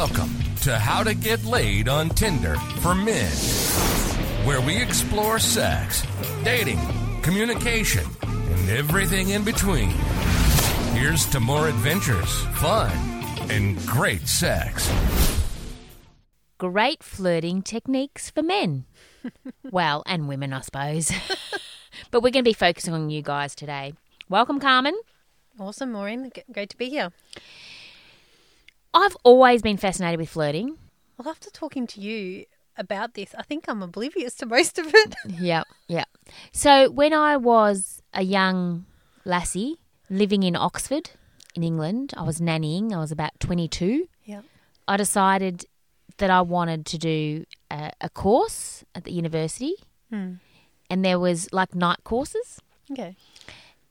[0.00, 0.30] Welcome
[0.60, 3.32] to How to Get Laid on Tinder for Men,
[4.44, 6.06] where we explore sex,
[6.44, 6.78] dating,
[7.22, 9.88] communication, and everything in between.
[10.92, 12.92] Here's to more adventures, fun,
[13.48, 14.92] and great sex.
[16.58, 18.84] Great flirting techniques for men.
[19.70, 21.10] well, and women, I suppose.
[22.10, 23.94] but we're going to be focusing on you guys today.
[24.28, 24.94] Welcome, Carmen.
[25.58, 26.30] Awesome, Maureen.
[26.34, 27.12] G- Great to be here.
[28.96, 30.78] I've always been fascinated with flirting.
[31.18, 32.46] Well, after talking to you
[32.78, 35.14] about this, I think I'm oblivious to most of it.
[35.28, 36.04] yeah, yeah.
[36.52, 38.86] So when I was a young
[39.24, 39.76] lassie
[40.08, 41.10] living in Oxford,
[41.54, 42.92] in England, I was nannying.
[42.92, 44.08] I was about 22.
[44.24, 44.40] yeah.
[44.88, 45.66] I decided
[46.18, 49.74] that I wanted to do a, a course at the university,
[50.10, 50.34] hmm.
[50.88, 53.16] and there was like night courses, Okay.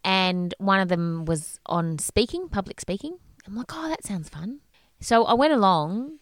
[0.03, 3.17] and one of them was on speaking, public speaking.
[3.45, 4.61] I'm like, oh, that sounds fun.
[4.99, 6.19] So I went along,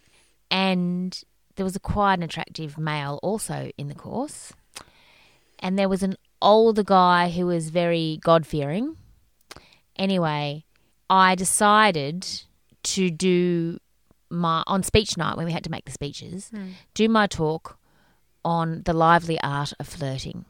[0.52, 1.21] and
[1.55, 4.53] there was a quite an attractive male also in the course,
[5.59, 8.97] and there was an older guy who was very God fearing.
[9.95, 10.66] Anyway,
[11.09, 12.27] I decided
[12.83, 13.79] to do
[14.29, 16.71] my on speech night when we had to make the speeches, hmm.
[16.94, 17.77] do my talk
[18.44, 20.45] on the lively art of flirting.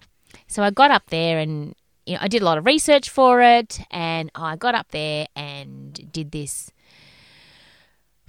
[0.48, 3.42] So I got up there and you know I did a lot of research for
[3.42, 6.72] it, and I got up there and did this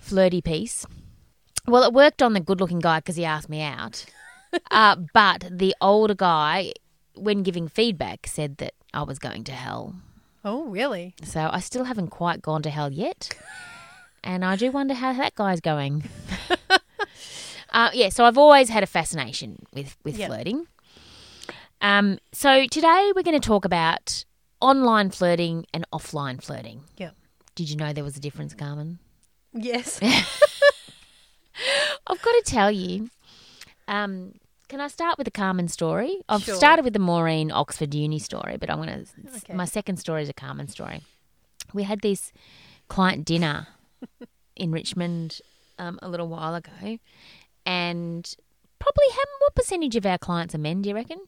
[0.05, 0.87] flirty piece.
[1.67, 4.05] Well, it worked on the good-looking guy because he asked me out,
[4.71, 6.73] uh, but the older guy,
[7.15, 9.95] when giving feedback, said that I was going to hell.
[10.45, 11.15] Oh, really?
[11.23, 13.35] So I still haven't quite gone to hell yet.
[14.23, 16.05] And I do wonder how that guy's going.
[17.73, 20.29] uh, yeah, so I've always had a fascination with, with Yep.
[20.29, 20.67] flirting.
[21.81, 24.25] Um, so today we're going to talk about
[24.61, 26.85] online flirting and offline flirting.
[26.97, 27.11] Yeah.
[27.55, 28.99] Did you know there was a difference, Carmen?
[29.55, 30.01] Yes.
[32.07, 33.09] I've got to tell you.
[33.89, 34.35] Um,
[34.69, 36.19] can I start with the Carmen story?
[36.29, 36.55] I've Sure.
[36.57, 39.07] started with the Maureen Oxford Uni story, but I'm going to.
[39.37, 39.55] Okay.
[39.55, 41.03] My second story is a Carmen story.
[41.73, 42.33] We had this
[42.89, 43.69] client dinner
[44.57, 45.41] in Richmond
[45.79, 46.99] um, a little while ago,
[47.65, 48.35] and
[48.79, 50.83] probably how what percentage of our clients are men?
[50.83, 51.19] Do you reckon?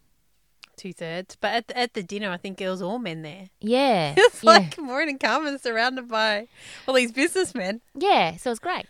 [0.77, 1.37] Two thirds.
[1.41, 3.49] But at the, at the dinner, I think it was all men there.
[3.61, 6.49] Yeah, It's yeah, like Maureen and Carmen surrounded by
[6.87, 7.81] all these businessmen.
[7.95, 8.37] yeah.
[8.37, 8.87] So it was great,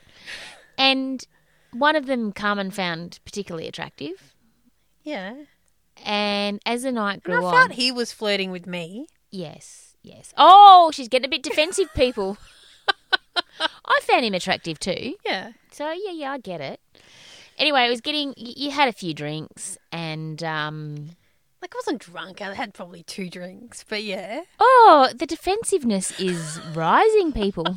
[0.76, 1.24] and
[1.72, 4.34] one of them Carmen found particularly attractive,
[5.04, 5.34] Yeah.
[6.04, 9.06] and as the night And grew I on, felt he was flirting with me.
[9.30, 10.32] Yes, yes.
[10.36, 12.36] Oh, she's getting a bit defensive, people.
[13.84, 15.14] I found him attractive too.
[15.24, 15.52] Yeah.
[15.70, 16.80] So yeah, yeah, I get it.
[17.58, 18.34] Anyway, it was getting.
[18.36, 21.10] You had a few drinks, and um,
[21.62, 22.40] Like, I wasn't drunk.
[22.40, 23.84] I had probably two drinks.
[23.88, 24.42] But yeah.
[24.60, 27.76] oh, the defensiveness is rising, people.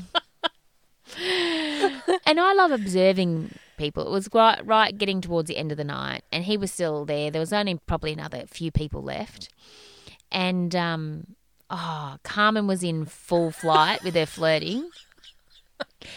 [1.18, 4.06] and I love observing people.
[4.06, 7.06] It was right, right getting towards the end of the night, and he was still
[7.06, 7.32] there.
[7.32, 9.50] There was only probably another few people left,
[10.32, 11.36] and um,
[11.70, 14.90] oh, Carmen was in full flight with her flirting.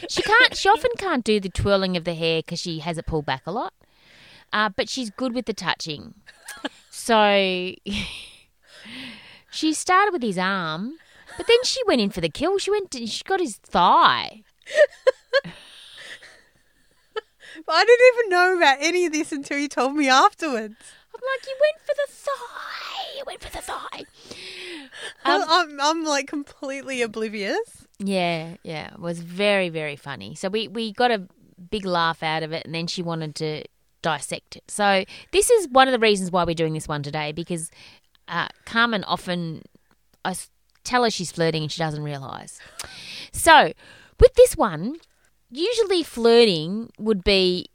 [0.09, 0.57] She can't.
[0.57, 3.47] She often can't do the twirling of the hair because she has it pulled back
[3.47, 3.73] a lot.
[4.53, 6.15] Uh, but she's good with the touching.
[6.95, 7.25] So
[9.51, 10.99] she started with his arm,
[11.39, 12.59] but then she went in for the kill.
[12.59, 12.91] She went.
[12.91, 14.43] To, she got his thigh.
[17.67, 20.77] But I didn't even know about any of this until you told me afterwards.
[21.15, 23.17] I'm like, you went for the thigh.
[23.17, 24.05] You went for the thigh.
[25.25, 27.87] Um, I'm, I'm like completely oblivious.
[27.99, 30.35] Yeah, yeah, it was very, very funny.
[30.35, 31.27] So we we got a
[31.71, 33.65] big laugh out of it, and then she wanted to
[34.03, 34.65] dissect it.
[34.69, 37.71] So this is one of the reasons why we're doing this one today because
[38.29, 39.63] uh, Carmen often
[40.25, 40.35] I
[40.85, 42.59] tell her she's flirting and she doesn't realise.
[43.33, 43.73] So
[44.21, 44.97] with this one,
[45.51, 47.67] usually flirting would be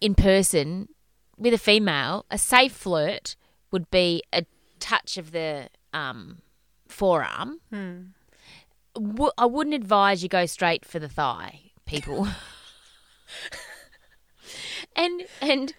[0.00, 0.88] in person
[1.36, 2.26] with a female.
[2.30, 3.36] A safe flirt
[3.70, 4.44] would be a
[4.78, 6.38] touch of the um,
[6.88, 7.60] forearm.
[8.94, 12.26] W- I wouldn't advise you go straight for the thigh, people.
[15.04, 15.74] and and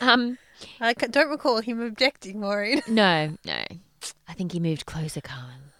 [0.00, 0.38] um
[0.80, 2.82] I don't recall him objecting, Maureen.
[2.88, 3.64] no no,
[4.28, 5.72] I think he moved closer, Carmen.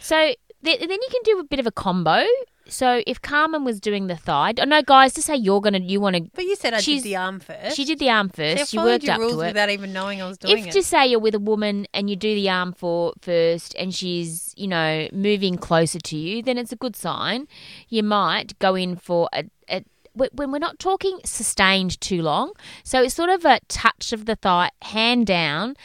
[0.00, 0.16] So
[0.64, 2.24] th- then you can do a bit of a combo.
[2.68, 6.00] So if Carmen was doing the thigh, oh, no, guys, to say you're gonna you
[6.00, 6.22] want to.
[6.34, 7.76] But you said I did the arm first.
[7.76, 8.70] She did the arm first.
[8.70, 9.46] She followed worked your up rules to it.
[9.48, 10.72] without even knowing I was doing if it.
[10.72, 14.54] just say you're with a woman and you do the arm for first and she's
[14.56, 17.48] you know moving closer to you then it's a good sign
[17.88, 19.84] you might go in for a, a
[20.14, 22.52] when we're not talking sustained too long
[22.84, 25.76] so it's sort of a touch of the thigh hand down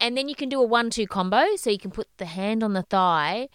[0.00, 2.62] and then you can do a one two combo so you can put the hand
[2.62, 3.48] on the thigh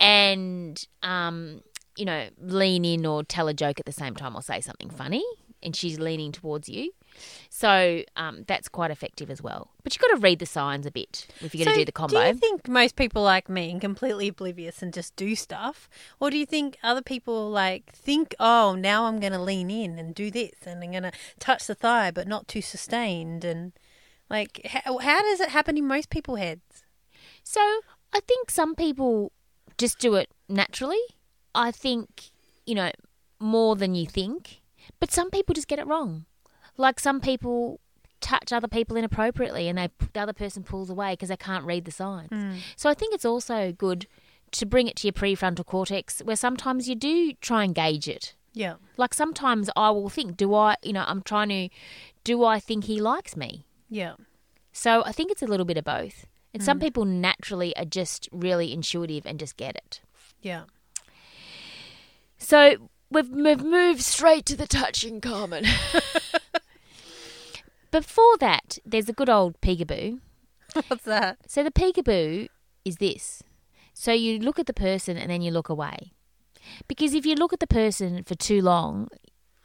[0.00, 1.62] and um
[1.96, 4.90] you know, lean in or tell a joke at the same time or say something
[4.90, 5.24] funny,
[5.62, 6.92] and she's leaning towards you.
[7.48, 9.70] So um, that's quite effective as well.
[9.82, 11.92] But you've got to read the signs a bit if you're going to do the
[11.92, 12.20] combo.
[12.20, 15.88] Do you think most people like me are completely oblivious and just do stuff,
[16.18, 19.98] or do you think other people like think, oh, now I'm going to lean in
[19.98, 23.72] and do this, and I'm going to touch the thigh, but not too sustained, and
[24.30, 26.84] like how, how does it happen in most people's heads?
[27.44, 27.60] So
[28.12, 29.32] I think some people
[29.78, 31.00] just do it naturally.
[31.54, 32.30] I think,
[32.66, 32.90] you know,
[33.38, 34.60] more than you think.
[34.98, 36.24] But some people just get it wrong.
[36.82, 37.78] Like some people
[38.20, 41.84] touch other people inappropriately and they the other person pulls away because they can't read
[41.84, 42.28] the signs.
[42.30, 42.56] Hmm.
[42.74, 44.08] So I think it's also good
[44.50, 48.34] to bring it to your prefrontal cortex where sometimes you do try and gauge it.
[48.52, 48.74] Yeah.
[48.96, 51.68] Like sometimes I will think, do I, you know, I'm trying to
[52.24, 53.64] do I think he likes me?
[53.88, 54.14] Yeah.
[54.72, 56.26] So I think it's a little bit of both.
[56.52, 56.84] And some hmm.
[56.84, 60.00] people naturally are just really intuitive and just get it.
[60.40, 60.64] Yeah.
[62.38, 65.64] So we've, we've moved straight to the touching, Carmen.
[67.92, 70.18] Before that, there's a good old peekaboo.
[70.88, 71.38] What's that?
[71.46, 72.48] So the peekaboo
[72.84, 73.42] is this.
[73.94, 76.14] So you look at the person and then you look away.
[76.88, 79.08] Because if you look at the person for too long,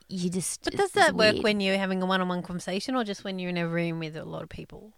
[0.10, 0.64] you just.
[0.64, 3.58] But does that work when you're having a one-on-one conversation, or just when you're in
[3.58, 4.94] a room with a lot of people?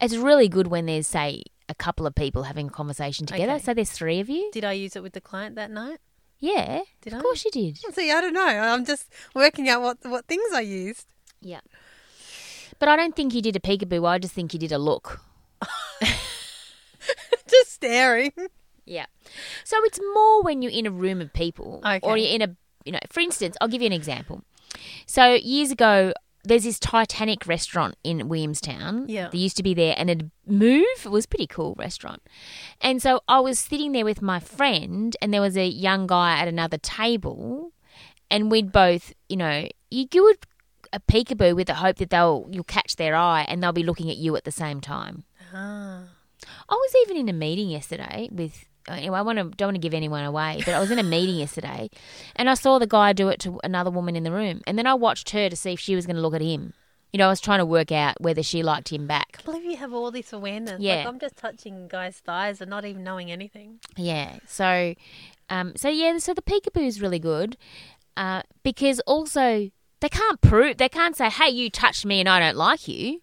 [0.00, 3.54] It's really good when there's, say, a couple of people having a conversation together.
[3.54, 3.62] Okay.
[3.62, 4.50] So there's three of you.
[4.52, 5.98] Did I use it with the client that night?
[6.38, 6.80] Yeah.
[7.02, 7.22] Did of I?
[7.22, 7.78] course you did.
[7.94, 8.46] See, I don't know.
[8.46, 11.06] I'm just working out what what things I used.
[11.40, 11.60] Yeah.
[12.78, 14.06] But I don't think you did a peekaboo.
[14.06, 15.20] I just think you did a look.
[17.48, 18.32] just staring.
[18.84, 19.06] Yeah.
[19.64, 22.92] So it's more when you're in a room of people or you're in a, you
[22.92, 24.42] know, for instance, I'll give you an example.
[25.06, 26.12] So years ago,
[26.44, 29.06] there's this Titanic restaurant in Williamstown.
[29.08, 29.28] Yeah.
[29.28, 30.84] There used to be there and it'd move.
[31.04, 32.22] It was a pretty cool restaurant.
[32.80, 36.38] And so I was sitting there with my friend and there was a young guy
[36.38, 37.72] at another table
[38.30, 40.34] and we'd both, you know, you a,
[40.94, 44.08] a peekaboo with the hope that they'll you'll catch their eye and they'll be looking
[44.10, 45.24] at you at the same time.
[45.52, 46.04] Ah.
[46.68, 48.64] I was even in a meeting yesterday with.
[48.86, 51.02] Anyway, I want to don't want to give anyone away, but I was in a
[51.02, 51.88] meeting yesterday,
[52.36, 54.86] and I saw the guy do it to another woman in the room, and then
[54.86, 56.74] I watched her to see if she was going to look at him.
[57.10, 59.38] You know, I was trying to work out whether she liked him back.
[59.38, 60.82] I believe you have all this awareness.
[60.82, 60.96] Yeah.
[60.96, 63.78] Like I'm just touching guys' thighs and not even knowing anything.
[63.96, 64.38] Yeah.
[64.46, 64.94] So,
[65.48, 66.18] um, so yeah.
[66.18, 67.56] So the peekaboo is really good,
[68.18, 69.70] uh, because also
[70.04, 73.22] they can't prove they can't say, "Hey, you touched me and I don't like you."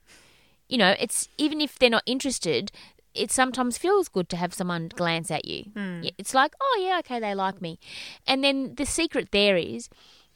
[0.67, 2.71] You know, it's even if they're not interested,
[3.13, 5.65] it sometimes feels good to have someone glance at you.
[5.75, 7.77] Yeah, It's like, oh yeah, okay, they like me,
[8.25, 9.89] and then the secret there is,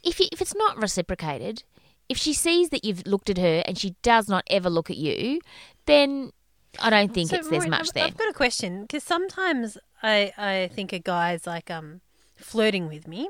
[0.04, 1.64] if if it's not reciprocated,
[2.10, 4.98] if she sees that you've looked at her and she does not ever look at
[4.98, 5.42] you,
[5.88, 6.32] then
[6.80, 8.06] I don't think So, it's there's much I've, there.
[8.06, 12.02] I've got a question because sometimes I I think a guy's like um
[12.36, 13.30] flirting with me,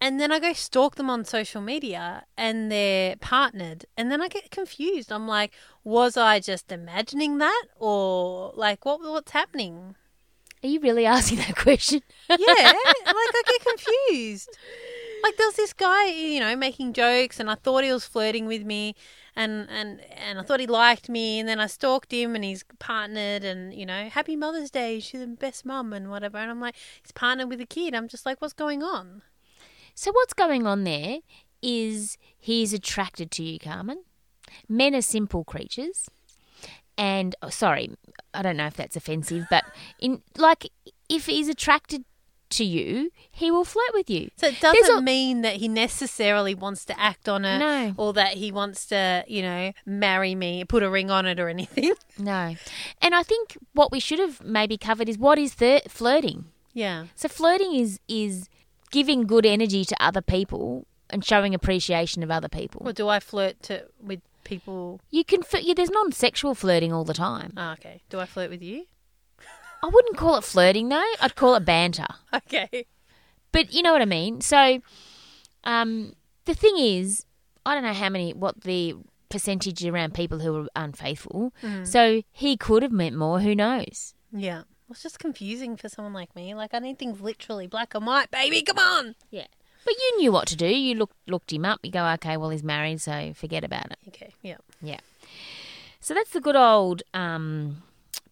[0.00, 4.28] and then I go stalk them on social media and they're partnered, and then I
[4.28, 5.12] get confused.
[5.12, 5.52] I'm like,
[5.84, 9.94] was I just imagining that, or like what what's happening?
[10.62, 12.02] Are you really asking that question?
[12.28, 14.50] Yeah, like I get confused.
[15.22, 18.64] Like there's this guy, you know, making jokes, and I thought he was flirting with
[18.64, 18.94] me,
[19.36, 22.64] and and and I thought he liked me, and then I stalked him, and he's
[22.78, 26.60] partnered, and you know, Happy Mother's Day, she's the best mum, and whatever, and I'm
[26.60, 27.94] like, he's partnered with a kid.
[27.94, 29.22] I'm just like, what's going on?
[30.00, 31.18] So what's going on there
[31.60, 34.04] is he's attracted to you, Carmen.
[34.66, 36.08] Men are simple creatures.
[36.96, 37.90] And oh, sorry,
[38.32, 39.62] I don't know if that's offensive, but
[39.98, 40.70] in like
[41.10, 42.04] if he's attracted
[42.50, 44.30] to you, he will flirt with you.
[44.38, 47.92] So it doesn't a- mean that he necessarily wants to act on it, No.
[47.98, 51.50] or that he wants to, you know, marry me, put a ring on it, or
[51.50, 51.92] anything.
[52.18, 52.54] No.
[53.02, 56.46] And I think what we should have maybe covered is what is thir- flirting.
[56.72, 57.04] yeah.
[57.16, 58.48] So flirting is is
[58.90, 62.82] giving good energy to other people and showing appreciation of other people.
[62.84, 65.00] Or do I flirt to with people?
[65.10, 67.52] You can fl- yeah, there's non-sexual flirting all the time.
[67.56, 68.02] Oh, okay.
[68.08, 68.86] Do I flirt with you?
[69.82, 71.12] I wouldn't call it flirting though.
[71.20, 72.06] I'd call it banter.
[72.34, 72.86] Okay.
[73.52, 74.40] But you know what I mean.
[74.40, 74.80] So,
[75.64, 77.26] um, the thing is,
[77.66, 78.94] I don't know how many, what the
[79.28, 81.52] percentage around people who are unfaithful.
[81.84, 83.40] So he could have meant more.
[83.40, 84.14] Who knows?
[84.32, 84.62] Yeah.
[84.90, 86.54] It's just confusing for someone like me.
[86.54, 88.62] Like, I need things literally black and white, baby.
[88.62, 89.14] Come on.
[89.30, 89.46] Yeah.
[89.84, 90.66] But you knew what to do.
[90.66, 91.80] You looked looked him up.
[91.82, 93.98] You go, okay, well he's married, so forget about it.
[94.08, 94.34] Okay.
[94.42, 94.58] Yeah.
[94.82, 95.00] Yeah.
[96.00, 97.82] So that's the good old um,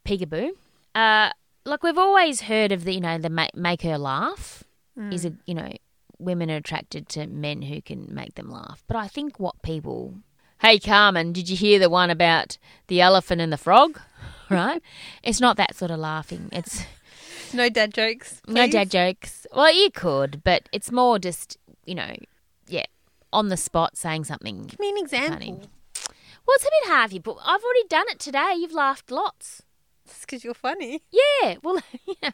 [0.05, 0.50] peekaboo.
[0.95, 1.31] Uh,
[1.65, 4.65] like we've always heard of the, you know, the ma- make her laugh
[5.12, 5.71] is a, you know,
[6.19, 8.83] women are attracted to men who can make them laugh.
[8.88, 10.15] But I think what people,
[10.61, 14.00] hey Carmen, did you hear the one about the elephant and the frog?
[14.55, 14.83] Right?
[15.23, 16.49] it's not that sort of laughing.
[16.52, 16.85] It's.
[17.52, 18.40] No dad jokes.
[18.47, 19.47] No dad jokes.
[19.55, 22.14] Well, you could, but it's more just you know,
[22.67, 22.85] yeah,
[23.33, 24.67] on the spot saying something.
[24.67, 25.33] Give me an example.
[25.33, 25.52] Funny.
[25.52, 28.55] Well, it's a bit hard for you, but I've already done it today.
[28.57, 29.62] You've laughed lots.
[30.07, 31.02] It's because you're funny.
[31.11, 31.57] Yeah.
[31.62, 31.81] Well,
[32.23, 32.31] yeah.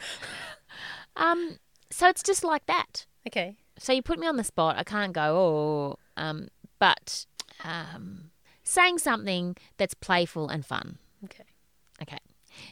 [1.17, 1.59] Um.
[1.91, 3.07] So it's just like that.
[3.27, 3.57] Okay.
[3.79, 4.77] So you put me on the spot.
[4.77, 5.23] I can't go.
[5.23, 5.99] Oh.
[6.17, 6.49] Um.
[6.79, 7.27] But
[7.63, 8.31] um,
[8.63, 10.99] saying something that's playful and fun.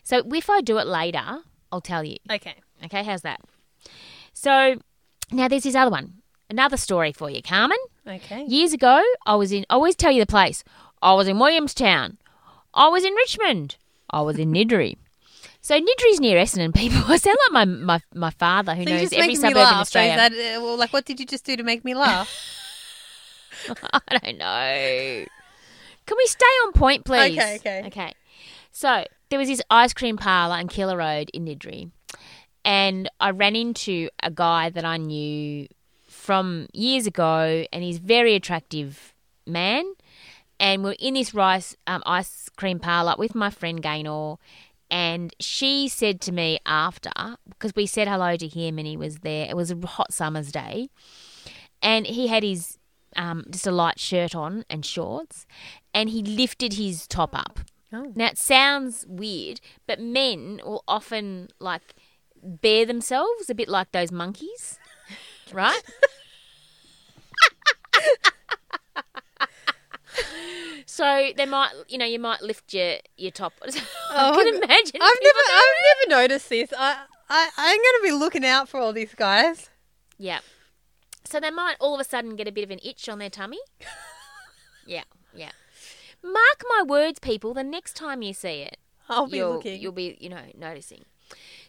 [0.03, 1.41] So if I do it later,
[1.71, 2.17] I'll tell you.
[2.31, 2.55] Okay.
[2.85, 3.41] Okay, how's that?
[4.33, 4.77] So
[5.31, 6.15] now there's this other one.
[6.51, 7.79] Another story for you, Carmen.
[8.07, 8.45] Okay.
[8.45, 9.65] Years ago, I was in.
[9.71, 10.65] I always tell you the place.
[11.01, 12.19] I was in Williamstown.
[12.75, 13.77] I was in Richmond.
[14.11, 14.97] I was in Niddrie.
[15.61, 16.75] So Niddrie's near Essendon.
[16.75, 19.67] People, I sound like my my, my father who So knows every suburb me in
[19.67, 19.89] laugh.
[19.89, 20.17] So Australia.
[20.17, 22.29] that, uh, well, like, what did you just do to make me laugh?
[23.93, 25.25] I don't know.
[26.05, 27.39] Can we stay on point, please?
[27.39, 27.83] Okay, okay.
[27.87, 28.13] Okay.
[28.73, 31.91] So there was this ice cream parlour on Keilor Road in Niddrie,
[32.67, 35.69] and I ran into a guy that I knew
[36.07, 39.15] from years ago, and he's a very attractive
[39.47, 39.91] man.
[40.61, 44.37] And we're in this rice um, ice cream parlour with my friend Gaynor,
[44.91, 47.11] and she said to me after,
[47.49, 49.47] because we said hello to him, and he was there.
[49.49, 50.91] It was a hot summer's day,
[51.81, 52.77] and he had his
[53.17, 55.47] um, just a light shirt on and shorts,
[55.95, 57.61] and he lifted his top up.
[57.93, 58.13] Oh.
[58.15, 61.95] Now it sounds weird, but men will often like
[62.43, 64.79] bear themselves a bit like those monkeys,
[65.53, 65.83] right?
[70.87, 73.53] so they might, you know, you might lift your your top.
[73.63, 73.71] I
[74.11, 75.01] Oh, can imagine.
[75.01, 76.73] I've never, I've never noticed this.
[76.77, 79.71] I, I, I'm going to be looking out for all these guys.
[80.19, 80.41] Yeah.
[81.25, 83.31] So they might all of a sudden get a bit of an itch on their
[83.31, 83.59] tummy.
[84.87, 85.53] yeah, yeah.
[86.23, 87.55] Mark my words, people.
[87.55, 89.81] The next time you see it, I'll be you'll looking.
[89.81, 91.05] you'll be you know noticing.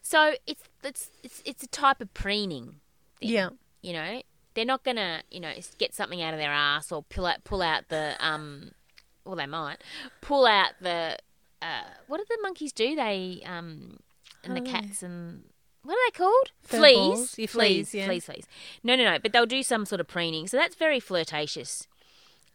[0.02, 2.76] So it's it's it's it's a type of preening.
[3.20, 3.50] thing, yeah.
[3.82, 4.22] You know,
[4.54, 7.62] they're not gonna you know get something out of their ass or pull out pull
[7.62, 8.72] out the um.
[9.26, 9.78] Well, they might
[10.22, 11.18] pull out the.
[11.62, 12.94] Uh, what do the monkeys do?
[12.96, 13.98] They um,
[14.44, 15.46] and the Oh, cats and
[15.84, 16.52] what are they called?
[16.62, 17.36] Fleas.
[17.36, 17.52] fleas.
[17.52, 18.06] fleas, yeah.
[18.06, 18.26] Fleas.
[18.26, 18.46] Fleas.
[18.84, 19.18] No, no, no.
[19.20, 20.48] But they'll do some sort of preening.
[20.48, 21.88] So that's very flirtatious.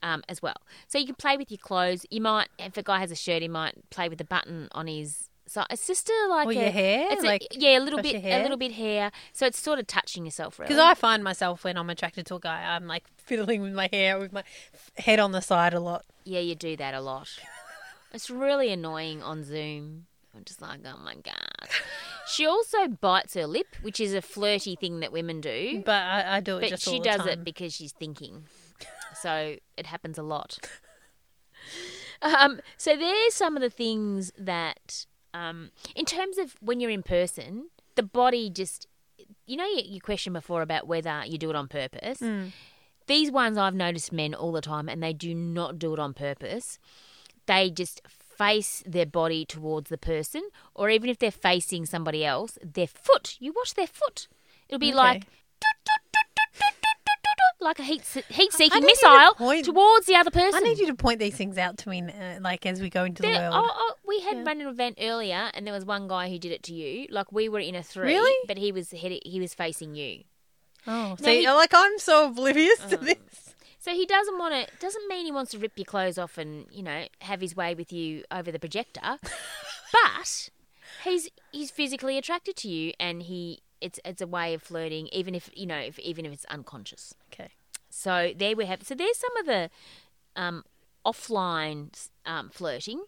[0.02, 0.54] Um, as well.
[0.86, 2.06] So you can play with your clothes.
[2.10, 4.86] You might, if a guy has a shirt, he might play with the button on
[4.86, 5.28] his.
[5.48, 8.00] So it's just a like Or a, your hair, It's a- like, yeah, a little
[8.00, 9.10] bit, a little bit hair.
[9.32, 10.68] So it's sort of touching yourself, really.
[10.68, 13.88] Because I find myself when I'm attracted to a guy, I'm like fiddling with my
[13.92, 14.44] hair, with my
[14.98, 16.04] head on the side a lot.
[16.24, 17.28] Yeah, you do that a lot.
[18.12, 20.06] it's really annoying on Zoom.
[20.36, 21.68] I'm just like, oh my god.
[22.28, 25.82] she also bites her lip, which is a flirty thing that women do.
[25.84, 27.28] But I, I do it But just she all does time.
[27.28, 28.44] it because she's thinking.
[29.22, 30.58] So it happens a lot.
[32.22, 37.02] Um, so there's some of the things that, um, in terms of when you're in
[37.02, 38.86] person, the body just,
[39.46, 42.18] you know, your, your question before about whether you do it on purpose.
[42.18, 42.52] Mm.
[43.06, 46.12] These ones I've noticed men all the time, and they do not do it on
[46.12, 46.78] purpose.
[47.46, 50.42] They just face their body towards the person,
[50.74, 53.36] or even if they're facing somebody else, their foot.
[53.40, 54.28] You watch their foot.
[54.68, 54.96] It'll be Okay.
[54.96, 55.26] like
[57.60, 60.54] like a heat heat seeking you to missile point- towards the other person.
[60.54, 63.04] I need you to point these things out to me, uh, like as we go
[63.04, 63.52] into the world.
[63.54, 66.52] oh, oh, we had run an event earlier, and there was one guy who did
[66.52, 67.06] it to you.
[67.10, 68.34] Like we were in a three, Really?
[68.46, 70.24] but he was head, he was facing you.
[70.86, 73.16] Oh, see, he- like I'm so oblivious to this.
[73.80, 74.76] So he doesn't want to.
[74.80, 77.74] Doesn't mean he wants to rip your clothes off and you know have his way
[77.74, 79.00] with you over the projector,
[79.92, 80.50] but
[81.04, 85.34] he's he's physically attracted to you, and he it's it's a way of flirting, even
[85.34, 87.14] if you know if even if it's unconscious.
[87.32, 87.48] Okay.
[87.90, 88.82] So there we have.
[88.82, 89.70] So there's some of the
[90.36, 90.64] um,
[91.06, 93.02] offline um, flirting.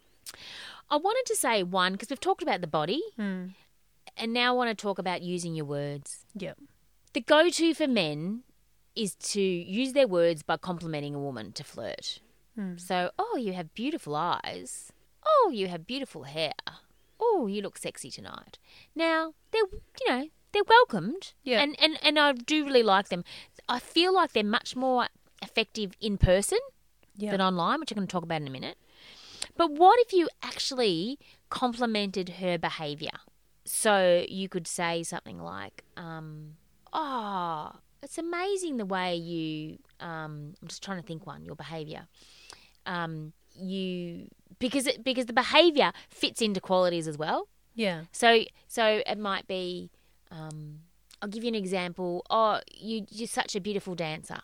[0.89, 3.49] I wanted to say one because we've talked about the body, Hmm.
[4.17, 6.25] and now I want to talk about using your words.
[6.37, 6.59] Yep.
[7.12, 8.43] The go-to for men
[8.95, 12.21] is to use their words by complimenting a woman to flirt.
[12.77, 14.93] So, oh, you have beautiful eyes.
[15.27, 16.53] Oh, you have beautiful hair.
[17.19, 18.59] Oh, you look sexy tonight.
[18.95, 21.33] Now, they're you know they're welcomed.
[21.42, 21.61] Yeah.
[21.62, 23.25] And and and I do really like them.
[23.69, 25.09] I feel like they're much more
[25.42, 26.59] effective in person
[27.16, 27.30] Yeah.
[27.33, 28.76] than online, which I'm going to talk about in a minute.
[29.57, 33.11] But what if you actually complimented her behaviour?
[33.64, 36.57] So you could say something like, um,
[36.92, 42.07] "Oh, it's amazing the way you." Um, I'm just trying to think one your behaviour.
[42.87, 44.28] Um, you
[44.59, 47.49] because it, because the behaviour fits into qualities as well.
[47.75, 48.04] Yeah.
[48.12, 49.90] So so it might be.
[50.31, 50.81] Um,
[51.23, 52.25] I'll give you an example.
[52.31, 54.41] Oh, you you're such a beautiful dancer.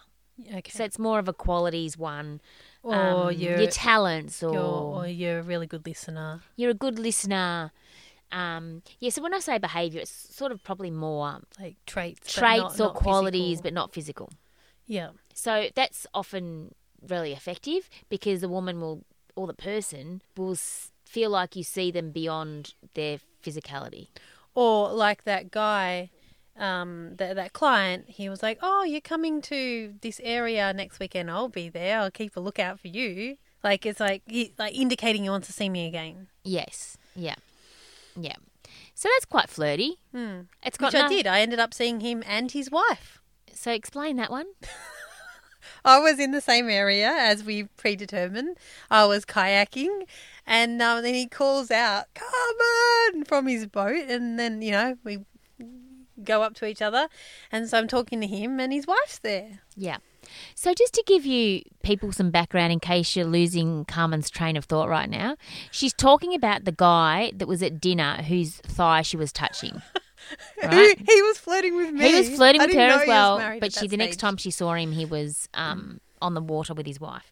[0.54, 0.70] Okay.
[0.70, 2.40] So it's more of a qualities one.
[2.82, 2.94] or
[3.30, 6.42] Um, you're, your talents, or you're or you're a really good listener.
[6.56, 7.72] you're a good listener.
[8.32, 12.60] Um, yeah, so when I say behaviour, it's sort of probably more Like traits, traits
[12.78, 13.62] not- or not qualities, physical.
[13.62, 14.32] but not physical.
[14.86, 16.74] yeah, So that's often
[17.08, 19.04] really effective because the woman will,
[19.36, 20.56] or the person will
[21.04, 24.08] feel like you see them beyond their physicality.
[24.56, 26.10] Or like that guy,
[26.58, 28.06] um, that that client.
[28.08, 31.30] He was like, "Oh, you're coming to this area next weekend.
[31.30, 32.00] I'll be there.
[32.00, 35.52] I'll keep a lookout for you." Like it's like he, like indicating he wants to
[35.52, 36.28] see me again.
[36.42, 36.96] Yes.
[37.14, 37.36] Yeah.
[38.18, 38.36] Yeah.
[38.94, 39.98] So that's quite flirty.
[40.12, 40.42] Hmm.
[40.64, 41.26] It's got Which I did.
[41.26, 43.20] I ended up seeing him and his wife.
[43.52, 44.46] So explain that one.
[45.84, 48.56] I was in the same area as we predetermined.
[48.90, 50.06] I was kayaking,
[50.46, 55.18] and um, then he calls out "Carmen" from his boat, and then you know we
[56.22, 57.08] go up to each other,
[57.52, 59.60] and so I'm talking to him, and his wife's there.
[59.76, 59.98] Yeah.
[60.54, 64.64] So just to give you people some background in case you're losing Carmen's train of
[64.64, 65.36] thought right now,
[65.70, 69.82] she's talking about the guy that was at dinner whose thigh she was touching.
[70.60, 70.98] Right?
[70.98, 72.08] He, he was flirting with me.
[72.08, 74.74] He was flirting I with her as well, but she the next time she saw
[74.74, 77.30] him, he was um, on the water with his wife.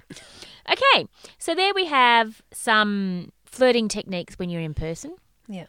[0.71, 1.06] Okay,
[1.38, 5.16] so there we have some flirting techniques when you're in person.
[5.49, 5.66] Yeah.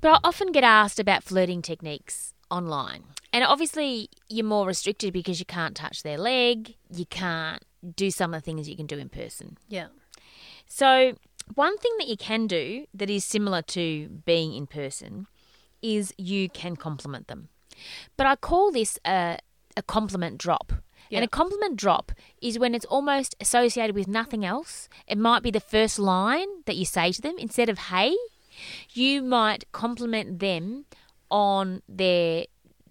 [0.00, 3.04] But I often get asked about flirting techniques online.
[3.32, 7.62] And obviously, you're more restricted because you can't touch their leg, you can't
[7.96, 9.56] do some of the things you can do in person.
[9.68, 9.86] Yeah.
[10.66, 11.14] So,
[11.54, 15.26] one thing that you can do that is similar to being in person
[15.82, 17.48] is you can compliment them.
[18.16, 19.38] But I call this a,
[19.76, 20.72] a compliment drop.
[21.10, 21.18] Yeah.
[21.18, 24.88] And a compliment drop is when it's almost associated with nothing else.
[25.06, 27.34] It might be the first line that you say to them.
[27.38, 28.16] Instead of hey,
[28.92, 30.86] you might compliment them
[31.30, 32.44] on their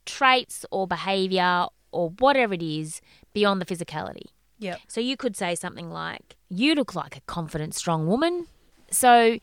[0.05, 3.01] traits or behavior or whatever it is
[3.33, 4.27] beyond the physicality.
[4.59, 4.75] Yeah.
[4.87, 8.47] So you could say something like, You look like a confident, strong woman.
[8.91, 9.39] So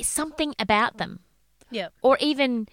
[0.00, 1.20] something about them.
[1.70, 1.88] Yeah.
[2.02, 2.68] Or even,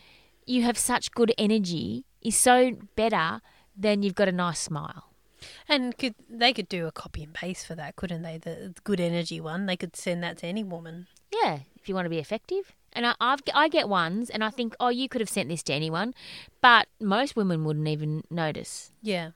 [0.45, 3.41] You have such good energy is so better
[3.77, 5.11] than you've got a nice smile.
[5.67, 8.37] And could they could do a copy and paste for that, couldn't they?
[8.37, 9.65] The good energy one.
[9.65, 11.07] They could send that to any woman.
[11.31, 12.73] Yeah, if you want to be effective.
[12.93, 15.61] And I, I've, I get ones, and I think, oh, you could have sent this
[15.63, 16.13] to anyone,
[16.61, 18.93] but most women wouldn't even notice.
[19.01, 19.31] Yeah.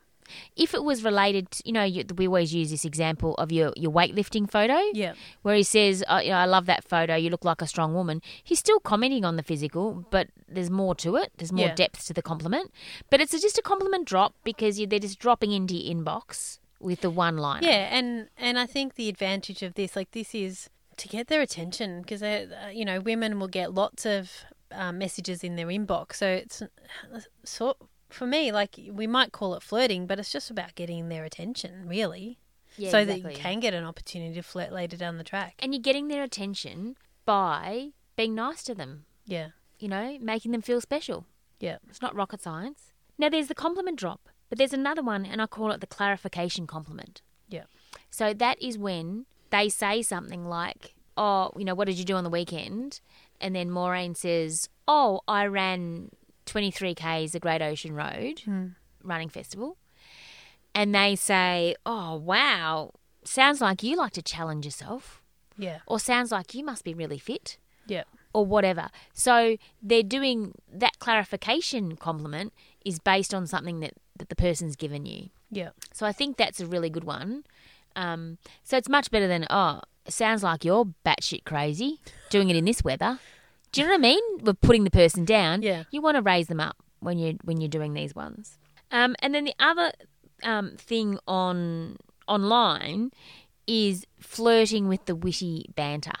[0.56, 3.72] If it was related, to, you know, you, we always use this example of your,
[3.76, 5.14] your weightlifting photo, Yeah.
[5.42, 7.94] where he says, oh, you know, I love that photo, you look like a strong
[7.94, 8.20] woman.
[8.42, 11.32] He's still commenting on the physical, but there's more to it.
[11.38, 11.74] There's more Yeah.
[11.74, 12.72] depth to the compliment.
[13.10, 17.00] But it's just a compliment drop because you, they're just dropping into your inbox with
[17.02, 17.62] the one line.
[17.62, 21.42] Yeah, and and I think the advantage of this, like this, is to get their
[21.42, 24.30] attention because uh, you know women will get lots of
[24.72, 26.14] um, messages in their inbox.
[26.16, 26.66] So it's uh,
[27.44, 27.76] so
[28.12, 31.86] for me, like we might call it flirting, but it's just about getting their attention,
[31.88, 32.38] really,
[32.76, 35.54] Yeah, so that you can get an opportunity to flirt later down the track.
[35.58, 40.62] And you're getting their attention by being nice to them, Yeah, you know, making them
[40.62, 41.26] feel special.
[41.58, 42.92] yeah, It's not rocket science.
[43.18, 46.66] Now, there's the compliment drop, but there's another one, and I call it the clarification
[46.66, 47.22] compliment.
[47.48, 47.64] yeah,
[48.10, 52.14] So that is when they say something like, Oh, you know, what did you do
[52.14, 53.00] on the weekend?
[53.40, 56.10] And then Maureen says, Oh, I ran
[56.50, 58.42] 23Ks the Great Ocean Road
[59.02, 59.76] running festival.
[60.74, 62.92] And they say, Oh, wow,
[63.24, 65.22] sounds like you like to challenge yourself,
[65.58, 68.88] yeah, or sounds like you must be really fit yeah, or whatever.
[69.12, 72.52] So they're doing that clarification compliment
[72.84, 75.30] is based on something that, that the person's given you.
[75.50, 77.44] yeah, So I think that's a really good one.
[77.96, 81.98] Um, so it's much better than, oh, sounds like you're batshit crazy
[82.30, 83.18] doing it in this weather.
[83.72, 84.22] Do you know what I mean?
[84.42, 85.62] We're putting the person down.
[85.62, 85.84] Yeah.
[85.90, 88.58] You want to raise them up when you when you're doing these ones.
[88.90, 89.92] Um, and then the other
[90.42, 93.12] um, thing on online
[93.66, 96.18] is flirting with the witty banter.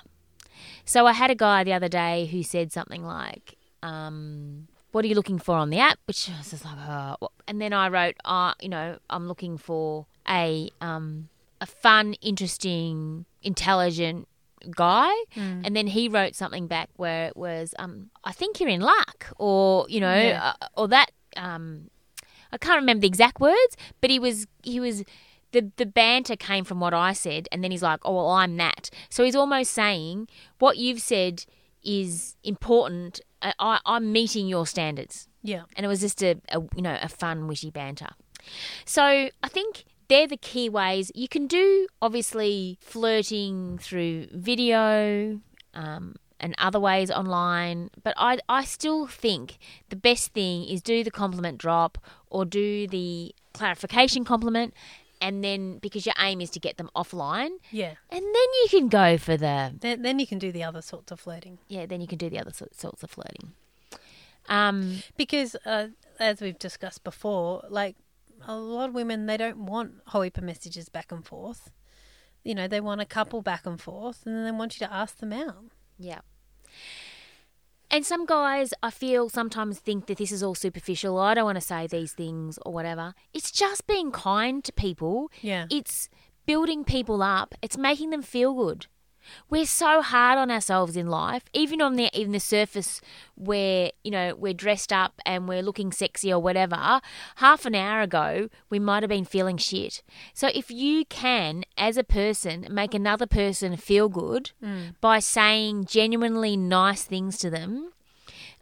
[0.84, 5.08] So I had a guy the other day who said something like, um, "What are
[5.08, 7.30] you looking for on the app?" Which was just like, oh.
[7.48, 11.28] and then I wrote, uh, "You know, I'm looking for a um,
[11.60, 14.28] a fun, interesting, intelligent
[14.74, 18.80] guy." And then he wrote something back where it was, um, "I think you're in
[18.80, 20.52] luck," or you know, Yeah.
[20.60, 21.10] uh, or that.
[21.36, 21.90] Um,
[22.52, 25.04] I can't remember the exact words, but he was he was
[25.52, 28.56] the the banter came from what I said, and then he's like, "Oh, well, I'm
[28.56, 31.44] that." So he's almost saying what you've said
[31.82, 33.20] is important.
[33.42, 37.08] I, I'm meeting your standards, yeah, and it was just a, a you know a
[37.08, 38.10] fun witty banter.
[38.84, 41.86] So I think they're the key ways you can do.
[42.02, 45.40] Obviously, flirting through video.
[45.72, 49.58] Um, and other ways online, but I, I still think
[49.90, 51.98] the best thing is do the compliment drop
[52.30, 54.72] or do the clarification compliment
[55.20, 57.92] and then because your aim is to get them offline, Yeah.
[58.08, 61.12] and then you can go for the Then, then you can do the other sorts
[61.12, 61.58] of flirting.
[61.68, 61.84] yeah.
[61.84, 63.52] Then you can do the other sorts of flirting.
[64.48, 67.96] Um, Because, uh, as we've discussed before, like
[68.46, 71.70] a lot of women, they don't want hoipa messages back and forth.
[72.42, 74.92] You know, they want a couple back and forth, and then they want you to
[74.92, 75.66] ask them out.
[75.98, 76.20] Yeah.
[77.90, 81.18] And some guys, I feel, sometimes think that this is all superficial.
[81.18, 83.14] I don't want to say these things or whatever.
[83.34, 85.30] It's just being kind to people.
[85.42, 85.66] Yeah.
[85.70, 86.08] It's
[86.46, 87.54] building people up.
[87.60, 88.86] It's making them feel good.
[89.48, 93.00] We're so hard on ourselves in life, even on the even the surface
[93.34, 97.00] where you know we're dressed up and we're looking sexy or whatever.
[97.36, 100.02] Half an hour ago, we might have been feeling shit.
[100.34, 104.52] So if you can, as a person, make another person feel good
[105.00, 107.92] by saying genuinely nice things to them,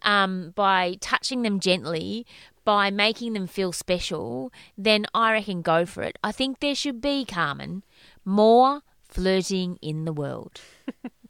[0.03, 2.27] um, by touching them gently,
[2.65, 6.19] by making them feel special, then I reckon go for it.
[6.23, 7.83] I think there should be, Carmen,
[8.27, 10.61] more flirting in the world.